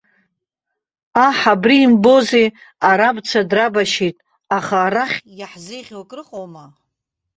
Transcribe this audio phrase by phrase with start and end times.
[1.25, 2.47] Аҳ абри имбозеи,
[2.89, 4.15] арабцәа драбашьит,
[4.57, 6.65] аха арахь иаҳзеиӷьу акрыҟоума?